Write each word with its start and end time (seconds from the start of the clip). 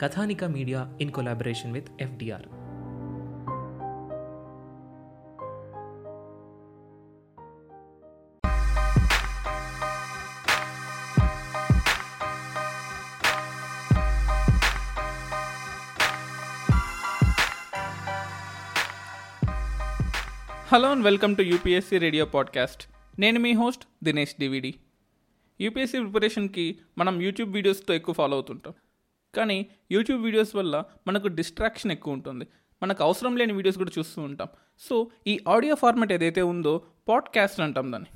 Kathanika 0.00 0.44
media 0.44 0.92
in 1.00 1.10
collaboration 1.10 1.72
with 1.72 1.88
FDR. 2.00 2.42
Hello 20.74 20.90
and 20.90 21.04
welcome 21.04 21.36
to 21.36 21.42
UPSC 21.42 21.98
radio 21.98 22.24
podcast. 22.24 22.82
నేను 23.18 23.40
మీ 23.40 23.52
host 23.52 23.84
Dinesh 24.04 24.34
DVD. 24.40 24.74
UPSC 25.60 25.98
ప్రిపరేషన్కి 25.98 26.78
మనం 26.98 27.22
YouTube 27.22 27.52
వీడియోస్తో 27.52 27.94
ఎక్కువ 27.94 28.14
ఫాలో 28.14 28.34
అవుతుంటాం. 28.34 28.74
కానీ 29.34 29.66
యూట్యూబ్ 29.92 30.22
వీడియోస్ 30.22 30.56
వల్ల 30.56 30.84
మనకు 31.06 31.28
డిస్ట్రాక్షన్ 31.28 31.92
ఎక్కువ 31.92 32.14
ఉంటుంది. 32.14 32.46
మనకు 32.82 33.04
అవసరం 33.04 33.36
లేని 33.36 33.52
వీడియోస్ 33.52 33.78
కూడా 33.78 33.90
చూస్తూ 33.98 34.22
ఉంటాం. 34.22 34.48
సో 34.78 35.10
ఈ 35.26 35.40
ఆడియో 35.48 35.74
ఫార్మాట్ 35.74 36.12
ఏదైతే 36.12 36.42
ఉందో 36.42 36.82
పాడ్కాస్ట్ 37.08 37.60
అంటాం 37.60 37.92
దాన్ని. 37.92 38.08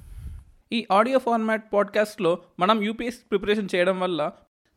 ఈ 0.77 0.87
ఆడియో 0.93 1.19
ఫార్మాట్ 1.19 1.73
పాడ్కాస్ట్లో 1.73 2.39
మనం 2.59 2.83
యూపీఎస్సీ 2.83 3.23
ప్రిపరేషన్ 3.31 3.69
చేయడం 3.75 4.01
వల్ల 4.01 4.33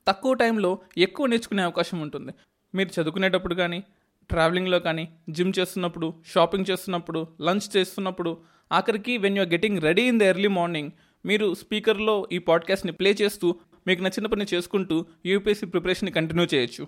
తక్కువ 0.07 0.33
టైంలో 0.33 0.79
ఎక్కువ 0.97 1.25
నేర్చుకునే 1.25 1.63
అవకాశం 1.63 1.99
ఉంటుంది. 1.99 2.31
మీరు 2.75 3.01
చదువుకునేటప్పుడు 3.01 3.55
కానీ 3.55 3.83
ట్రావెలింగ్లో 4.29 4.79
కానీ 4.79 5.17
జిమ్ 5.29 5.53
చేస్తున్నప్పుడు 5.59 6.13
షాపింగ్ 6.25 6.65
చేస్తున్నప్పుడు 6.71 7.27
లంచ్ 7.41 7.77
చేస్తున్నప్పుడు 7.77 8.37
ఆఖరికి 8.71 9.17
when 9.17 9.37
you're 9.37 9.49
getting 9.49 9.81
ready 9.81 10.01
in 10.01 10.19
the 10.19 10.21
early 10.21 10.47
morning 10.47 10.91
మీరు 11.25 11.53
స్పీకర్లో 11.53 12.27
ఈ 12.31 12.37
పాడ్కాస్ట్ని 12.37 12.91
ప్లే 12.91 13.11
చేస్తూ 13.11 13.55
మీకు 13.87 14.01
నచ్చిన 14.01 14.27
పని 14.27 14.45
చేసుకుంటూ 14.53 15.05
యూపీఎస్సీ 15.25 15.65
ప్రిపరేషన్ 15.65 16.11
కంటిన్యూ 16.11 16.45
చేయొచ్చు. 16.53 16.87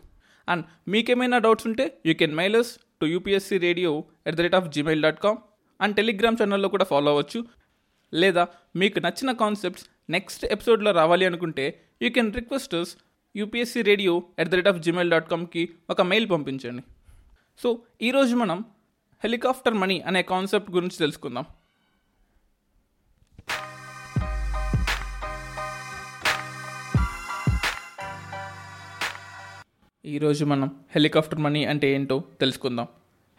అండ్ 0.50 0.66
మీకేమైనా 0.88 1.38
డౌట్స్ 1.38 1.67
ఉంటే 1.67 1.86
you 2.05 2.14
can 2.14 2.36
mail us 2.36 2.72
to 3.02 3.05
UPSC 3.05 3.58
radio 3.58 4.03
at 4.28 4.36
the 4.36 4.42
rate 4.42 4.55
of 4.55 4.69
Gmail 4.69 5.02
dot 5.02 5.20
com 5.20 5.38
and 5.81 5.95
Telegram 5.95 6.38
ఛానల్లో 6.42 6.70
కూడా 6.70 6.86
ఫాలో 6.86 7.11
అవ్వచ్చు. 7.11 7.45
లేదా 8.14 8.47
మీకు 8.76 8.99
నచ్చిన 8.99 9.32
కాన్సెప్ట్స్ 9.32 9.86
నెక్స్ట్ 10.10 10.45
ఎపిసోడ్లో 10.45 10.92
రావాలి 10.92 11.26
అనుకుంటే 11.26 11.65
you 12.02 12.10
can 12.10 12.33
request us 12.33 12.98
UPSC 13.36 13.81
radio 13.81 14.23
at 14.39 14.49
the 14.49 14.54
rate 14.54 14.67
of 14.67 14.80
Gmail 14.80 15.11
dot 15.11 15.30
కామ్కి 15.30 15.70
ఒక 15.89 16.02
మెయిల్ 16.02 16.30
పంపించండి. 16.30 16.83
సో 17.60 17.81
ఈరోజు 18.02 18.36
మనం 18.36 18.66
హెలికాప్టర్ 19.23 19.73
మనీ 19.73 19.99
అనే 19.99 20.21
కాన్సెప్ట్ 20.23 20.71
గురించి 20.71 20.98
తెలుసుకుందాం. 20.98 21.45
ఈరోజు 30.05 30.45
మనం 30.45 30.71
హెలికాప్టర్ 30.92 31.39
మనీ 31.39 31.65
అంటే 31.65 31.92
ఏంటో 31.93 32.23
తెలుసుకుందాం. 32.39 32.87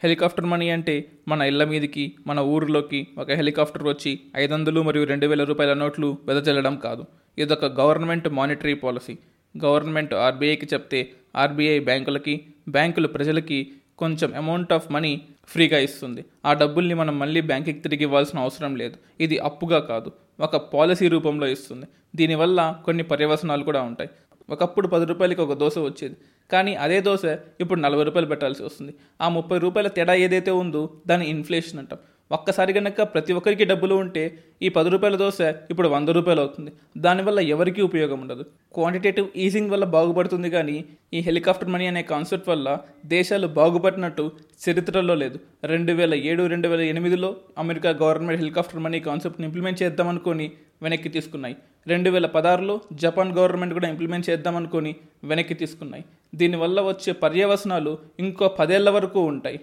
హెలికాప్టర్ 0.02 0.44
మనీ 0.44 0.70
అంటే 0.70 1.12
మన 1.28 1.42
ఇళ్ళ 1.42 1.64
మీదకి 1.64 2.16
మన 2.26 2.40
ఊరిలోకి 2.40 3.06
ఒక 3.18 3.30
హెలికాప్టర్ 3.30 3.84
వచ్చి 3.84 4.20
ఐదు 4.36 4.54
వందలు 4.54 4.82
మరియు 4.82 5.04
రెండు 5.04 5.26
వేల 5.26 5.44
రూపాయల 5.44 5.72
నోట్లు 5.72 6.18
వెదజల్లడం 6.26 6.76
కాదు. 6.76 7.04
ఇదొక 7.38 7.64
గవర్నమెంట్ 7.64 8.28
మానిటరీ 8.28 8.74
పాలసీ. 8.74 9.18
గవర్నమెంట్ 9.64 10.14
ఆర్బీఐకి 10.14 10.66
చెప్తే 10.66 11.10
ఆర్బీఐ 11.36 11.78
బ్యాంకులకి 11.78 12.46
బ్యాంకులు 12.68 13.08
ప్రజలకి 13.08 13.72
కొంచెం 13.98 14.34
అమౌంట్ 14.34 14.72
ఆఫ్ 14.72 14.92
మనీ 14.92 15.22
ఫ్రీగా 15.48 15.78
ఇస్తుంది. 15.78 16.24
ఆ 16.46 16.52
డబ్బుల్ని 16.52 16.94
మనం 16.94 17.18
మళ్ళీ 17.18 17.40
బ్యాంకుకి 17.40 17.78
తిరిగి 17.78 18.02
ఇవ్వాల్సిన 18.02 18.38
అవసరం 18.38 18.76
లేదు. 18.76 18.94
ఇది 19.20 19.38
అప్పుగా 19.38 19.78
కాదు 19.78 20.12
ఒక 20.40 20.56
పాలసీ 20.56 21.08
రూపంలో 21.08 21.46
ఇస్తుంది. 21.46 21.86
దీనివల్ల 22.16 22.80
కొన్ని 22.84 23.02
పర్యవసనాలు 23.02 23.64
కూడా 23.64 23.82
ఉంటాయి. 23.82 24.10
ఒకప్పుడు 24.50 24.88
పది 24.88 25.04
రూపాయలకి 25.04 25.40
ఒక 25.40 25.52
దోశ 25.52 25.78
వచ్చేది. 25.78 26.16
కానీ 26.52 26.74
అదే 26.74 27.00
దోశ 27.00 27.24
ఇప్పుడు 27.60 27.80
నలభై 27.80 28.04
రూపాయలు 28.04 28.28
పెట్టాల్సి 28.28 28.62
వస్తుంది. 28.62 28.94
ఆ 29.20 29.28
ముప్పై 29.28 29.58
రూపాయల 29.58 29.88
తేడా 29.88 30.14
ఏదైతే 30.14 30.50
ఉందో 30.50 30.90
దాన్ని 31.06 31.28
ఇన్ఫ్లేషన్ 31.34 31.78
అంటాం. 31.78 31.98
ఒక్కసారి 32.32 32.72
కనుక 32.72 33.02
ప్రతి 33.02 33.32
ఒక్కరికి 33.32 33.64
డబ్బులు 33.64 33.94
ఉంటే 33.94 34.22
ఈ 34.62 34.68
పది 34.68 34.88
రూపాయల 34.88 35.16
దోశ 35.16 35.40
ఇప్పుడు 35.70 35.88
వంద 35.88 36.08
రూపాయలు 36.08 36.40
అవుతుంది. 36.40 36.72
దానివల్ల 36.98 37.40
ఎవరికీ 37.54 37.82
ఉపయోగం 37.82 38.20
ఉండదు. 38.20 38.44
క్వాంటిటేటివ్ 38.74 39.26
ఈజింగ్ 39.36 39.70
వల్ల 39.70 39.84
బాగుపడుతుంది 39.84 40.50
కానీ 40.50 40.84
ఈ 41.14 41.20
హెలికాప్టర్ 41.20 41.68
మనీ 41.68 41.86
అనే 41.86 42.02
కాన్సెప్ట్ 42.02 42.48
వల్ల 42.48 42.78
దేశాలు 43.06 43.46
బాగుపడినట్టు 43.46 44.30
చరిత్రలో 44.64 45.14
లేదు. 45.14 45.40
రెండు 45.64 45.92
వేల 45.92 46.14
ఏడు 46.14 46.46
రెండు 46.46 46.68
వేల 46.68 46.80
ఎనిమిదిలో 46.80 47.36
అమెరికా 47.58 47.90
గవర్నమెంట్ 47.90 48.40
హెలికాప్టర్ 48.40 48.80
మనీ 48.80 49.00
కాన్సెప్ట్ని 49.00 49.46
ఇంప్లిమెంట్ 49.46 49.82
చేద్దామనుకొని 49.82 50.52
వెనక్కి 50.82 51.08
తీసుకున్నాయి. 51.08 51.56
రెండు 51.86 52.10
వేల 52.10 52.26
పదహారులో 52.26 52.80
జపాన్ 52.92 53.32
గవర్నమెంట్ 53.32 53.74
కూడా 53.74 53.88
ఇంప్లిమెంట్ 53.88 54.30
చేద్దామనుకొని 54.30 54.96
వెనక్కి 55.24 55.54
తీసుకున్నాయి. 55.54 56.04
దీనివల్ల 56.34 56.80
వచ్చే 56.80 57.12
పర్యవసనాలు 57.12 57.98
ఇంకో 58.18 58.48
పదేళ్ళ 58.48 58.90
వరకు 58.90 59.20
ఉంటాయి. 59.20 59.60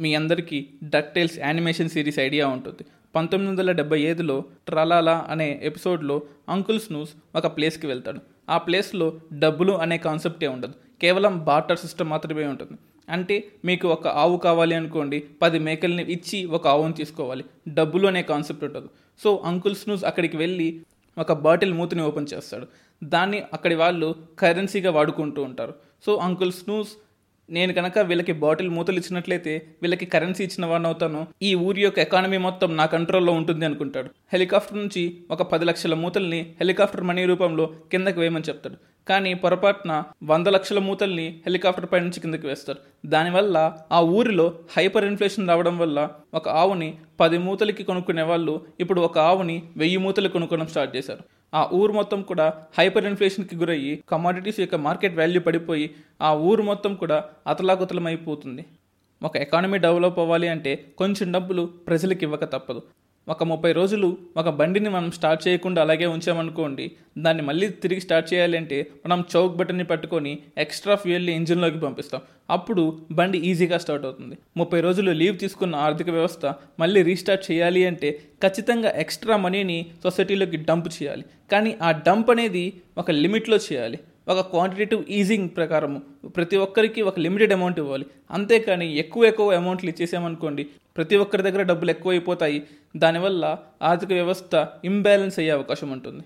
మీ 0.00 0.14
అందరికీ 0.14 0.66
డక్టైల్స్ 0.84 1.38
యానిమేషన్ 1.38 1.88
సిరీస్ 1.88 2.18
ఐడియా 2.18 2.48
ఉంటుంది. 2.48 2.84
పంతొమ్మిది 3.14 3.50
వందల 3.50 3.72
డెబ్బై 3.72 4.00
ఐదులో 4.00 4.44
ట్రలాలా 4.66 5.26
అనే 5.28 5.60
ఎపిసోడ్లో 5.62 6.22
అంకుల్ 6.48 6.80
స్నూస్ 6.80 7.10
ఒక 7.36 7.46
ప్లేస్కి 7.46 7.86
వెళ్తాడు. 7.86 8.20
ఆ 8.50 8.58
ప్లేస్లో 8.58 9.20
డబ్బులు 9.38 9.72
అనే 9.72 9.98
కాన్సెప్టే 9.98 10.46
ఉండదు. 10.46 10.72
కేవలం 11.00 11.44
బార్టర్ 11.44 11.78
సిస్టమ్ 11.78 12.10
మాత్రమే 12.10 12.46
ఉంటుంది. 12.46 12.78
అంటే 13.08 13.44
మీకు 13.64 13.88
ఒక 13.88 14.08
ఆవు 14.08 14.36
కావాలి 14.36 14.74
అనుకోండి 14.74 15.24
పది 15.42 15.58
మేకల్ని 15.58 16.12
ఇచ్చి 16.12 16.44
ఒక 16.44 16.68
ఆవును 16.68 16.92
తీసుకోవాలి. 16.92 17.44
డబ్బులు 17.68 18.06
అనే 18.06 18.22
కాన్సెప్ట్ 18.22 18.64
ఉంటుంది. 18.64 18.86
సో 19.24 19.42
అంకుల్ 19.44 19.74
స్నూస్ 19.74 20.04
అక్కడికి 20.04 20.36
వెళ్ళి 20.36 20.80
ఒక 21.18 21.32
బాటిల్ 21.32 21.74
మూతిని 21.74 22.02
ఓపెన్ 22.02 22.26
చేస్తాడు. 22.34 22.66
దాన్ని 23.04 23.42
అక్కడి 23.52 23.74
వాళ్ళు 23.74 24.14
కరెన్సీగా 24.38 24.90
వాడుకుంటూ 24.90 25.42
ఉంటారు. 25.42 25.74
సో 26.06 26.16
అంకుల్ 26.16 26.52
స్నూస్ 26.52 26.88
నేను 27.50 27.72
కనుక 27.78 27.98
వీళ్ళకి 28.08 28.32
బాటిల్ 28.42 28.70
మూతలు 28.76 28.98
ఇచ్చినట్లయితే 29.02 29.54
వీళ్ళకి 29.82 30.06
కరెన్సీ 30.14 30.42
ఇచ్చిన 30.46 30.66
వాడిని 30.70 30.88
అవుతాను. 30.90 31.20
ఈ 31.48 31.50
ఊరి 31.66 31.82
యొక్క 31.84 31.98
ఎకానమీ 32.06 32.38
మొత్తం 32.48 32.70
నా 32.80 32.86
కంట్రోల్లో 32.94 33.32
ఉంటుంది 33.40 33.64
అనుకుంటాడు. 33.68 34.10
హెలికాప్టర్ 34.32 34.78
నుంచి 34.82 35.02
ఒక 35.30 35.42
పది 35.52 35.64
లక్షల 35.70 35.94
మూతల్ని 36.04 36.40
హెలికాప్టర్ 36.60 37.04
మనీ 37.10 37.24
రూపంలో 37.32 37.66
కిందకి 37.92 38.20
వేయమని 38.20 38.48
చెప్తాడు. 38.50 38.78
కానీ 39.06 39.30
పొరపాటున 39.42 39.92
వంద 40.30 40.48
లక్షల 40.56 40.78
మూతల్ని 40.88 41.26
హెలికాప్టర్ 41.46 41.86
పై 41.92 42.00
నుంచి 42.00 42.20
కిందకి 42.20 42.46
వేస్తారు 42.46 42.80
దానివల్ల 43.14 43.56
ఆ 43.92 44.00
ఊరిలో 44.18 44.46
హైపర్ 44.76 45.06
ఇన్ఫ్లేషన్ 45.10 45.48
రావడం 45.48 45.76
వల్ల 45.78 45.98
ఒక 46.34 46.48
ఆవుని 46.62 46.90
పది 47.20 47.38
మూతలకి 47.46 47.82
కొనుక్కునే 47.84 48.24
వాళ్ళు 48.30 48.54
ఇప్పుడు 48.80 49.00
ఒక 49.00 49.18
ఆవుని 49.30 49.56
వెయ్యి 49.76 49.98
మూతలు 50.04 50.28
కొనుక్కోవడం 50.28 50.66
స్టార్ట్ 50.66 50.92
చేశారు. 50.96 51.22
ఆ 51.54 51.68
ఊరు 51.72 51.92
మొత్తం 51.92 52.22
కూడా 52.22 52.46
హైపర్ 52.78 53.04
ఇన్ఫ్లేషన్కి 53.04 53.56
గురయ్యి 53.56 54.02
కమాడిటీస్ 54.08 54.60
యొక్క 54.60 54.76
మార్కెట్ 54.86 55.16
వాల్యూ 55.16 55.40
పడిపోయి 55.40 55.86
ఆ 56.22 56.30
ఊరు 56.48 56.62
మొత్తం 56.62 56.94
కూడా 56.94 57.18
అతలాకుతలం 57.46 58.06
అయిపోతుంది 58.06 58.64
ఒక 59.22 59.36
ఎకానమీ 59.36 59.78
డెవలప్ 59.78 60.18
అవ్వాలి 60.18 60.48
అంటే 60.48 60.72
కొంచెం 60.98 61.32
డబ్బులు 61.32 61.62
ప్రజలకు 61.88 62.22
ఇవ్వక 62.24 62.44
తప్పదు. 62.52 62.82
ఒక 63.28 63.42
ముప్పై 63.42 63.70
రోజులు 63.72 64.18
ఒక 64.36 64.48
బండిని 64.48 64.90
మనం 64.90 65.10
స్టార్ట్ 65.16 65.48
చేయకుండా 65.48 65.82
అలాగే 65.82 66.06
ఉంచామనుకోండి 66.06 66.86
దాన్ని 67.18 67.42
మళ్ళీ 67.42 67.68
తిరిగి 67.82 68.00
స్టార్ట్ 68.00 68.28
చేయాలి 68.32 68.56
అంటే 68.56 68.78
మనం 69.06 69.24
చౌక్ 69.32 69.56
బటన్ని 69.56 69.84
పట్టుకొని 69.84 70.32
ఎక్స్ట్రా 70.58 70.94
ఫ్యూయల్ని 70.94 71.32
ఇంజిన్లోకి 71.32 71.78
పంపిస్తాం. 71.78 72.20
అప్పుడు 72.50 72.84
బండి 73.12 73.38
ఈజీగా 73.38 73.78
స్టార్ట్ 73.78 74.04
అవుతుంది. 74.04 74.36
ముప్పై 74.56 74.80
రోజులు 74.80 75.10
లీవ్ 75.10 75.38
తీసుకున్న 75.38 75.74
ఆర్థిక 75.86 76.10
వ్యవస్థ 76.10 76.54
మళ్ళీ 76.80 77.02
రీస్టార్ట్ 77.02 77.44
చేయాలి 77.50 77.84
అంటే 77.86 78.10
ఖచ్చితంగా 78.44 78.90
ఎక్స్ట్రా 79.04 79.36
మనీని 79.36 79.78
సొసైటీలోకి 80.04 80.56
డంప్ 80.56 80.88
చేయాలి. 80.98 81.24
కానీ 81.52 81.76
ఆ 81.82 81.90
డంప్ 82.08 82.30
అనేది 82.30 82.72
ఒక 82.98 83.10
లిమిట్లో 83.10 83.56
చేయాలి. 83.68 84.00
ఒక 84.32 84.40
క్వాంటిటేటివ్ 84.50 85.02
ఈజింగ్ 85.18 85.48
ప్రకారము 85.56 85.98
ప్రతి 86.36 86.56
ఒక్కరికి 86.56 87.00
ఒక 87.02 87.18
లిమిటెడ్ 87.24 87.52
అమౌంట్ 87.52 87.78
ఇవ్వాలి. 87.82 88.06
అంతేకాని 88.30 88.86
ఎక్కువ 89.02 89.24
ఎక్కువ 89.30 89.54
అమౌంట్లు 89.60 89.90
ఇచ్చేసామనుకోండి 89.90 90.64
ప్రతి 90.96 91.16
ఒక్కరి 91.16 91.42
దగ్గర 91.42 91.62
డబ్బులు 91.62 91.90
ఎక్కువ 91.90 92.12
అయిపోతాయి 92.12 92.58
దానివల్ల 92.96 93.44
ఆర్థిక 93.82 94.12
వ్యవస్థ 94.12 94.54
ఇంబ్యాలెన్స్ 94.84 95.38
అయ్యే 95.38 95.52
అవకాశం 95.58 95.90
ఉంటుంది. 95.96 96.22